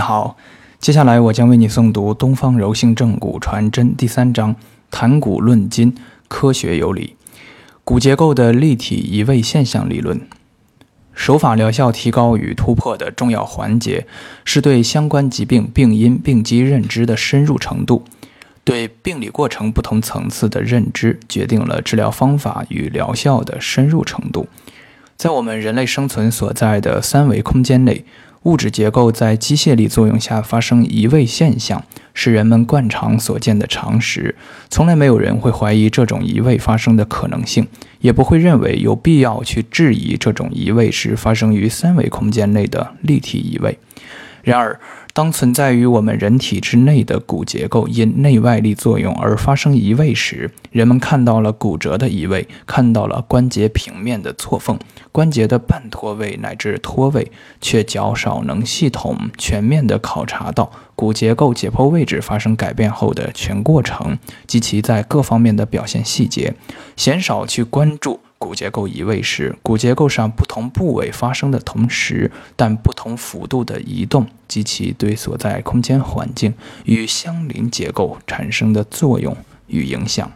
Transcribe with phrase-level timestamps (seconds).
[0.00, 0.36] 好，
[0.78, 4.56] 接下来我将为你诵读《东方柔性正骨传真》第三章：
[4.90, 5.94] 谈骨论筋，
[6.26, 7.16] 科学有理。
[7.84, 10.20] 骨结构的立体移位现象理论，
[11.12, 14.06] 手法疗效提高与突破的重要环节，
[14.44, 18.04] 是对相关疾病病因、病机认知的深入程度。
[18.64, 24.48] 对病理过程不同层次的认知，决定了治疗方法与疗效的深入程度。
[25.16, 28.04] 在我们人类生存所在的三维空间内。
[28.44, 31.84] 物质结构在机械力作用下发生移位现象，
[32.14, 34.34] 是人们惯常所见的常识。
[34.70, 37.68] 从来没有人会怀疑这种移位发生的可能性，
[38.00, 43.78] 也不会认为有必要去质疑这种移位是发生于三维空间内的立体移位。
[44.42, 44.78] 然而，
[45.12, 54.78] 当存在于我们人体之内的骨结构因内外力作用而发生移位时，人们看到了骨折的移位，看到了关节平面的错缝、
[55.12, 66.54] 关节的半脱位乃至脱位，却较少能系统全面地考察到骨结构解剖位置发生改变后的全过程及其在各方面的表现细节，
[66.96, 68.20] 鲜少去关注。
[68.42, 76.54] 骨结构移位时，骨结构上不同部位发生的同时，但不同幅度的移动及其对所在空间环境
[76.86, 80.32] 与相邻结构产生的作用与影响。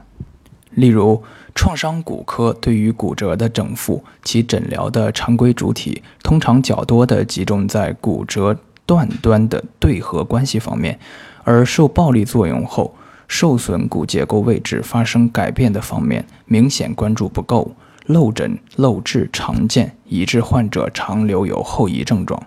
[0.73, 1.23] 例如，
[1.55, 10.99] 创伤骨科对于骨折的整复，其诊疗的常规主体通常较多地集中在骨折断端的对合关系方面，
[11.43, 12.95] 而受暴力作用后
[13.27, 17.75] 受损骨结构位置发生改变的方面，明显关注不够。
[18.07, 22.43] 漏诊漏治常见，以致患者常留有后遗症状。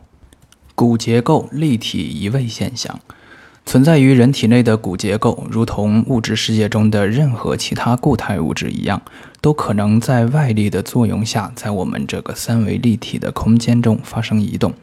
[0.76, 3.00] 骨结构立体移位现象
[3.66, 9.02] 存在于人体内的骨结构，如同物质世界中的任何其他固态物质一样，
[9.42, 14.74] 都可能在外力的作用下，在我们这个三维立体的空间中发生移动。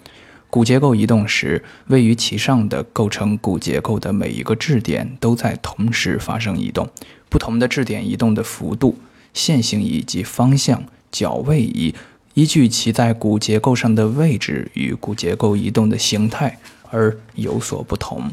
[0.50, 6.88] 骨结构移动时，位于其上的构成骨结构的每一个质点都在同时发生移动，
[7.28, 8.98] 不同的质点移动的幅度。
[9.34, 11.94] 线性移及方向角位移，
[12.32, 16.58] 依据其在骨结构上的位置与骨结构移动的形态
[16.90, 18.30] 而有所不同。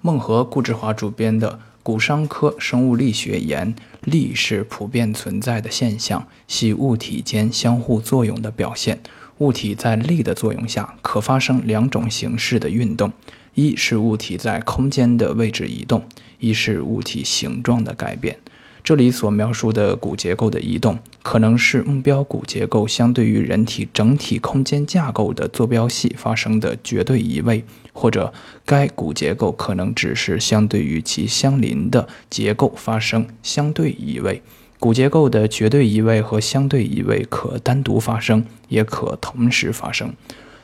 [0.00, 1.52] 孟和顾志华主编的
[1.82, 9.00] 《骨伤科生物力学》言：力是普遍存在的现象，系物体间相互作用的表现。
[9.38, 13.12] 物体在力的作用下，可发生两种形式的运动：
[13.54, 16.06] 一是物体在空间的位置移动，
[16.38, 18.38] 一是物体形状的改变。
[18.84, 28.30] 这里所描述的骨结构的移动，可能是目标骨结构相对于人体整体空间架构的坐标系发生的绝对移位，或者
[28.66, 34.42] 该骨结构可能只是相对于其相邻的结构发生相对移位。
[34.78, 40.12] 骨结构的绝对移位和相对移位可单独发生，也可同时发生。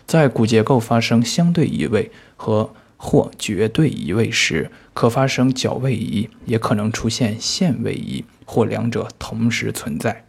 [0.06, 2.70] 在骨结构发生相对移位和
[3.02, 10.26] 或绝对移位时，可发生角位移，也可能出现线位移，或两者同时存在。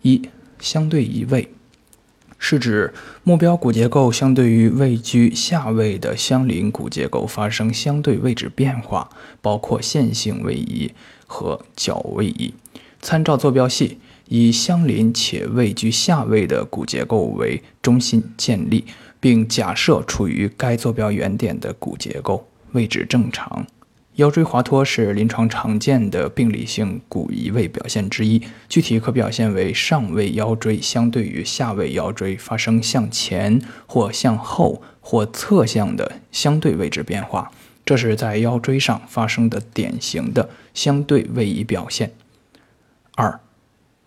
[0.00, 0.22] 一、
[0.58, 1.50] 相对移位
[2.38, 9.10] 是指目标骨结构相对于位居下位的相邻骨结构发生相对位置变化，
[9.42, 10.90] 包括线性位移
[11.26, 12.54] 和角位移。
[13.02, 18.86] 参照坐标系，以相邻且位居下位的骨结构为中心建立。
[19.24, 23.66] 并假设处于该坐标原点的骨结构位置正常。
[24.16, 37.50] 腰椎滑脱是临床常见的病理性骨移位表现之一，具体可表现为上位腰椎相对于下位腰椎发生向前或向后或侧向的相对位置变化，
[37.82, 42.12] 这是在腰椎上发生的典型的相对位移表现。
[43.14, 43.40] 二，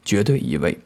[0.05, 0.77] 绝对移位。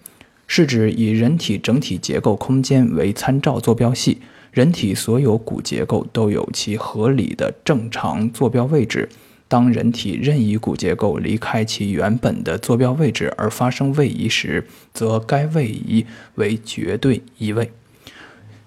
[0.54, 4.18] 是指以人体整体结构空间为参照坐标系，
[4.52, 9.08] 人体所有骨结构都有其合理的正常坐标位置。
[9.48, 17.72] 当人体任意骨结构离开其原本的坐标位置而发生位移时，则该位移为绝对移位。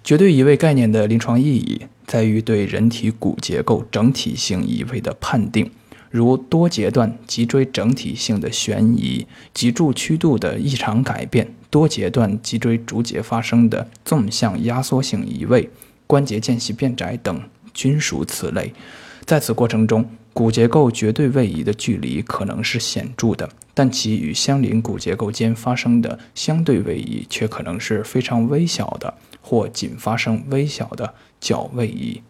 [0.03, 5.71] 绝对移位概念的临床意义在于对人体骨结构整体性移位的判定。
[6.15, 15.69] 如多节段脊椎整体性的悬移、脊柱曲度的异常改变、多节段脊椎逐节发生的纵向压缩性移位、
[16.07, 18.73] 关节间隙变窄等，均属此类。
[19.25, 29.13] 在此过程中，骨结构绝对位移的距离可能是显著的，但其与相邻骨结构间发生的相对位移却可能是非常微小的，
[29.43, 32.23] 或仅发生微小的角位移。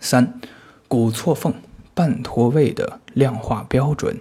[0.00, 0.40] 三、
[0.88, 1.52] 骨错缝。
[1.98, 4.20] 半脱位的量化标准，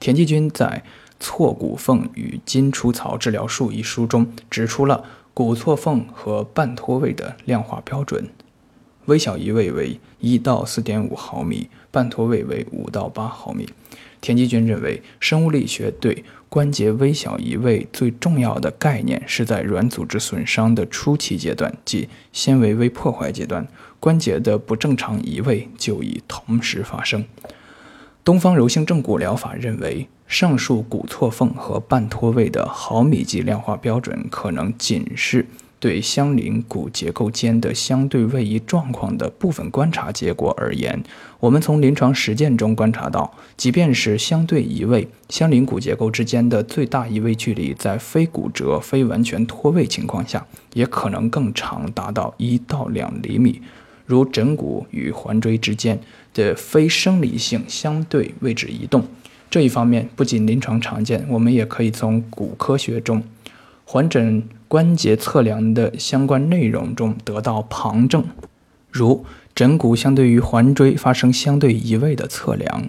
[0.00, 0.82] 田继军在
[1.20, 8.28] 《错骨缝与筋出槽治疗术》一书中指出了骨错缝和半脱位的量化标准。
[9.04, 13.68] 微小移位为一到四点五毫米，半脱位为五到八毫米。
[14.20, 23.68] 田继军认为，生物力学对关节微小移位最重要的概念是在软组织损伤的初期阶段，即纤维微破坏阶段，
[24.02, 27.24] 关节的不正常移位就已同时发生。
[28.24, 35.46] 东方柔性正骨疗法认为，上述骨错缝和半脱位的毫米级量化标准可能仅是。
[35.78, 41.00] 对相邻骨结构间的相对位移状况的部分观察结果而言，
[41.38, 50.44] 我们从临床实践中观察到，即便是相对移位，相邻骨结构之间的最大移位距离，在非骨折、非完全脱位情况下，
[50.74, 53.60] 也可能更长，达到一到两厘米。
[54.06, 56.00] 如枕骨与环椎之间
[56.34, 59.04] 的非生理性相对位置移动，
[59.50, 63.22] 这一方面不仅临床常见，我们也可以从骨科学中。
[63.84, 68.24] 环枕关节测量的相关内容中得到旁证，
[68.90, 72.88] 如枕骨相对于环椎发生相对移位的测量。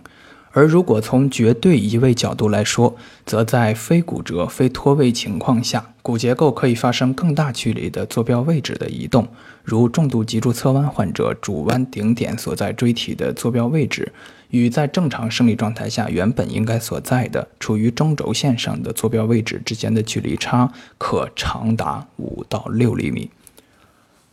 [0.55, 2.95] 而如果从绝对移位角度来说，
[3.25, 9.27] 则在非骨折、非脱位情况下，骨结构可以发生更大距离的坐标位置的移动，
[9.63, 14.13] 如重度脊柱侧弯患者主弯顶点所在椎体的坐标位置。
[14.51, 23.31] 与在正常生理状态下原本应该所在的处于中轴线上的坐标位置之间的距离差可长达五到六厘米。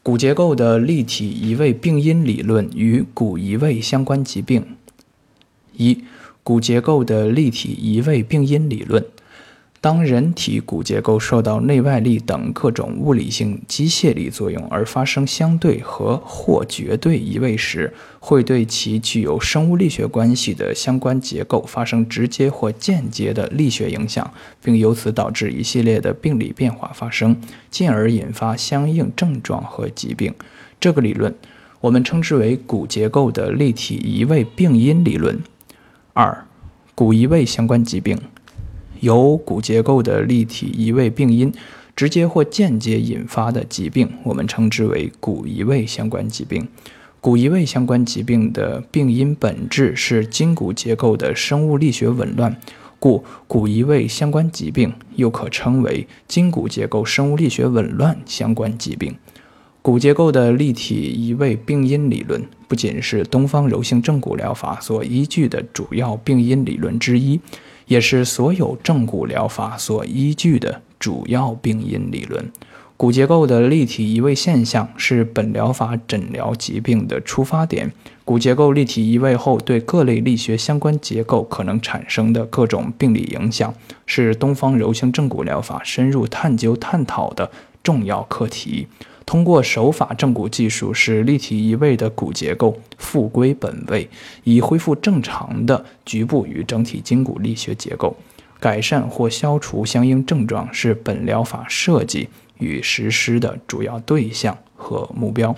[0.02, 4.76] 骨结构的立体移位病因理论与骨移位相关疾病。
[5.80, 6.04] 一、
[6.44, 9.04] 骨结构的立体移位病因理论。
[9.82, 24.30] 当人体骨结构受到内外力等各种物理性机械力作用而发生相对和或绝对移位时，会对其具有生物力学关系的相关结构发生直接或间接的力学影响，
[24.62, 27.40] 并由此导致一系列的病理变化发生，
[27.70, 30.34] 进而引发相应症状和疾病。
[30.78, 31.34] 这个理论
[31.80, 35.40] 我们称之为骨结构的立体移位病因理论。
[36.12, 36.46] 二、
[36.94, 38.18] 骨移位相关疾病。
[39.00, 41.52] 由骨结构的立体移位病因
[41.96, 46.68] 直接或间接引发的疾病，我们称之为骨移位相关疾病。
[47.20, 52.56] 骨移位相关疾病的病因本质是筋骨结构的生物力学紊乱，
[52.98, 59.14] 故骨移位相关疾病又可称为筋骨结构生物力学紊乱相关疾病。
[59.82, 67.40] 骨结构的立体移位病因理论不仅是东方柔性正骨疗法所依据的主要病因理论之一。
[67.86, 72.48] 也是所有正骨疗法所依据的主要病因理论。
[72.96, 77.90] 骨结构的立体移位现象是本疗法诊疗疾病的出发点。
[78.24, 83.74] 骨结构立体移位后对各类力学相关结构可能产生的各种病理影响，
[84.06, 87.50] 是东方柔性正骨疗法深入探究探讨的
[87.82, 88.86] 重要课题。
[89.30, 94.10] 通过手法正骨技术，使立体移位的骨结构复归本位，
[94.42, 98.16] 以恢复正常的局部与整体筋骨力学结构，
[98.58, 102.28] 改善或消除相应症状，是本疗法设计
[102.58, 105.54] 与实施的主要对象和目标。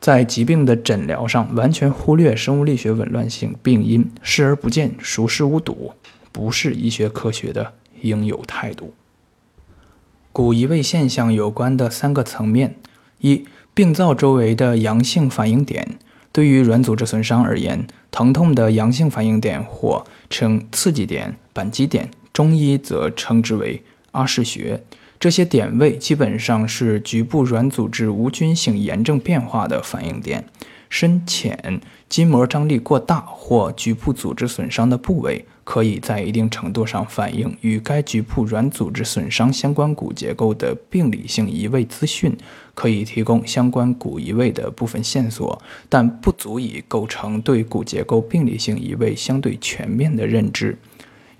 [0.00, 5.92] 在疾病的诊疗上，完全忽略生物力学紊乱性病因，视而不见，熟视无睹，
[6.32, 8.92] 不是医学科学的应有态度。
[10.34, 12.74] 骨移位现象有关的三个层面：
[13.20, 15.96] 一、病灶周围的阳性反应点。
[16.32, 24.82] 对于软组织损伤而言，疼痛的阳性反应点或称刺激点、扳机点，中医则称之为阿是穴。
[25.20, 30.44] 这些点位基本上是局部软组织无菌性炎症变化的反应点。
[30.88, 35.44] 深浅、筋膜张力过大或局部组织损伤的部位。
[35.64, 42.36] 可以在一定程度上反映与该局部软组织损伤相关骨结构的病理性移位资讯，
[42.74, 50.76] 可以提供相关骨移位的部分线索，但不足以构成对骨结构病理性移位相对全面的认知。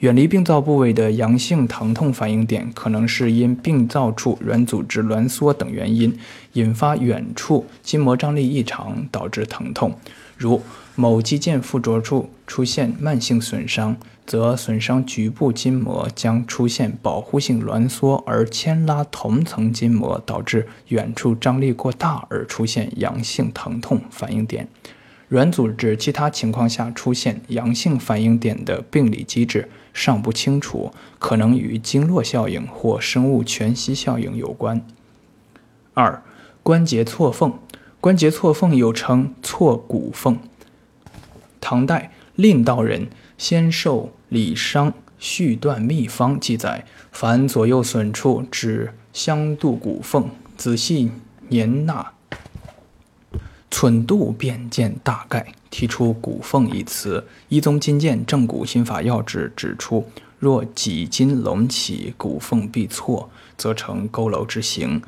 [0.05, 6.15] 远离病灶部位的阳性疼痛反应点，可能是因病灶处软组织挛缩等原因
[6.53, 9.97] 引发远处筋膜张力异常导致疼痛，
[10.37, 10.61] 如
[10.95, 13.97] 某肌腱附着处出现慢性损伤。
[14.27, 24.69] 则损伤局部筋膜将出现保护性挛缩，而牵拉同层筋膜，导致远处张力过大而出现阳性疼痛反应点。
[25.29, 34.87] 软组织其他情况下出现阳性反应点的病理机制尚不清楚，可能与经络效应或生物全息效应有关。
[35.95, 36.23] 二、
[36.63, 37.59] 关节错缝，
[38.03, 40.39] 关节错缝又称错骨缝。
[41.59, 43.09] 唐代令道人。
[43.37, 51.11] 先受李商续断秘方记载，凡左右损处，指相度骨缝，仔细
[51.51, 52.13] 粘纳，
[53.73, 57.25] 寸度便见大概，提出“骨缝”一词。
[57.49, 65.03] 一宗金鉴《正骨心法要旨》指出，若脊筋隆起，骨缝必错，则成佝偻之形；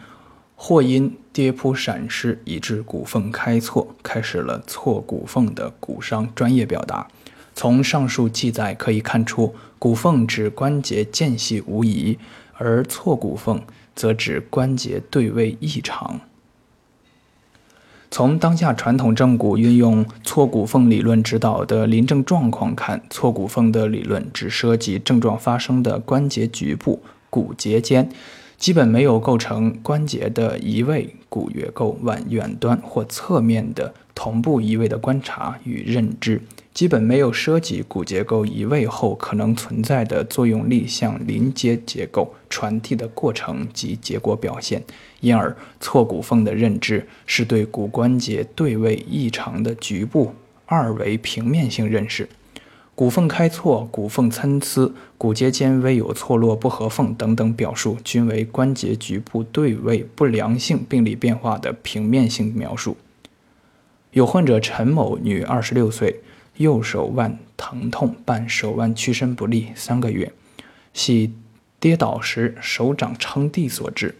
[0.56, 7.06] 或因跌扑闪失，以致骨缝开错，开始了错骨缝的骨伤专业表达。
[7.54, 12.18] 从上述记载可以看出，骨缝指关节间隙无疑，
[12.54, 13.62] 而错骨缝
[13.94, 16.20] 则指关节对位异常。
[18.16, 28.08] 从当下传统正骨运用错骨缝理论指导的临症状况看，错骨缝的理论只涉及症状发生的关节局部、骨节间，
[28.56, 36.40] 基本没有构成关节的移位、骨越构往远端或侧面的同步移位的观察与认知。
[36.76, 44.84] 基本没有涉及骨结构移位后可能存在的作用力向邻接结构传递的过程及结果表现，
[45.20, 50.34] 因而错骨缝的认知是对骨关节对位异常的局部
[50.66, 52.28] 二维平面性认识。
[52.94, 62.98] 骨缝开错、骨缝参差、骨节间微有错落不合缝等等表述，均为关节局部对位不良性病理变化的平面性描述。
[64.12, 66.20] 有患者陈某，女，二十六岁。
[66.56, 70.32] 右手腕疼痛伴手腕屈伸不利三个月，
[70.92, 71.34] 系
[71.78, 74.14] 跌倒时手掌撑地所致。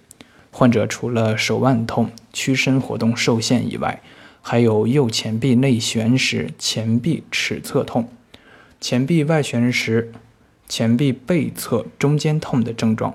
[0.50, 4.02] 患者除了手腕痛、屈伸活动受限以外，
[4.42, 8.08] 还有右前臂内旋时前臂尺侧痛、
[8.80, 10.12] 前臂外旋时
[10.68, 13.14] 前臂背侧中间痛的症状。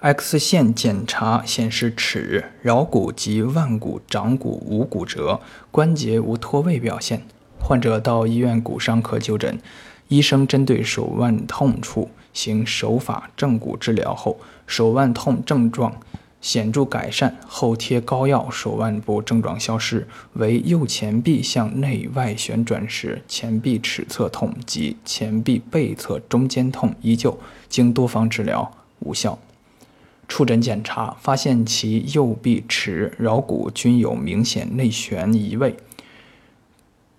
[0.00, 7.22] X 线检查显示尺桡骨及腕骨掌骨无骨折，关节无脱位表现。
[7.66, 9.58] 患者到医院骨伤科就诊，
[10.06, 15.92] 医生针对手腕痛处行手法正骨治疗后，手腕痛症状
[16.40, 27.36] 显著改善，后贴膏药，手腕部症状消失，为右前臂向内外旋转时前臂尺侧痛及前臂背侧中间痛依旧，
[27.68, 28.70] 经多方治疗
[29.00, 29.36] 无效。
[30.28, 35.76] 触诊检查发现其右臂尺桡骨均有明显内旋移位。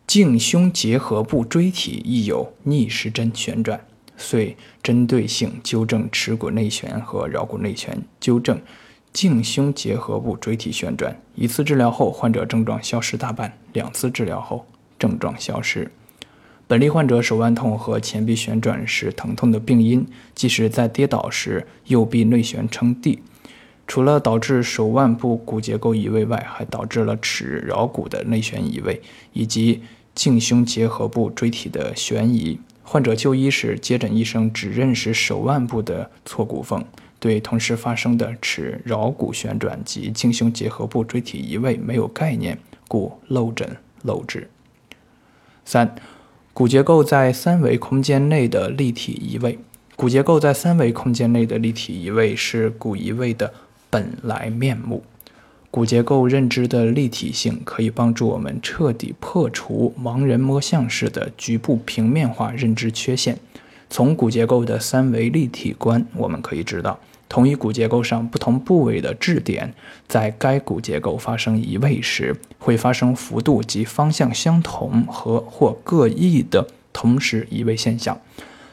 [0.08, 3.86] 颈胸结合部椎体亦有逆时针旋转，
[4.16, 8.58] 遂针对性纠正耻骨内旋和桡骨内旋，纠正
[9.12, 11.20] 颈胸结合部椎体旋转。
[11.36, 14.66] 一次治疗后，患者症状消失大半；两次治疗后，
[14.98, 15.92] 症状消失。
[16.68, 23.22] 本例患者手腕痛和前臂旋转时疼痛的病因，即是在跌倒时右臂内旋撑地，
[23.88, 29.02] 除了导致手腕部骨结构移位外，还导致了尺桡骨的内旋移位，
[29.34, 29.82] 以及。
[30.18, 36.84] 颈胸结合部椎体的旋移，患者就医时，接诊医生只认识手腕部的错骨缝，
[37.20, 44.50] 对同时发生的尺桡骨旋转及颈胸结合部椎体移位没有概念，故漏诊漏治。
[45.66, 45.96] 三、
[46.52, 49.60] 骨结构在三维空间内的立体移位。
[49.96, 53.54] 骨结构在三维空间内的立体移位是骨移位的
[53.90, 55.04] 本来面目。
[55.70, 63.38] 骨结构认知的立体性可以帮助我们彻底破除盲人摸象式的局部平面化认知缺陷。
[63.90, 69.74] 从骨结构的三维立体观，我们可以知道，同一骨结构上不同部位的质点，
[70.08, 78.20] 在该骨结构发生移位时，会发生幅度及方向相同和或各异的同时移位现象。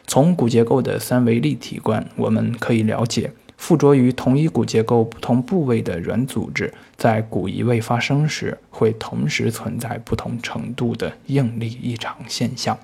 [0.06, 3.32] 从骨结构的三维立体观，我们可以了解。
[3.64, 12.78] 附着于同一骨结构不同部位的软组织，在骨移位发生时，会同时存在不同程度的应力异常现象。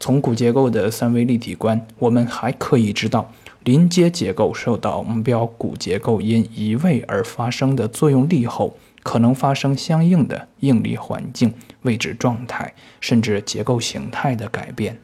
[0.00, 3.30] 从骨结构的三维立体观，我们还可以知道，
[3.64, 14.98] 临接结构受到目标骨结构因移位而发生的作用力后，可能发生相应的应力环境、位置状态，甚至结构形态的改变。